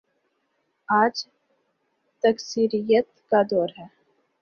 [0.89, 1.25] آج
[2.23, 3.85] تکثیریت کا دور ہے۔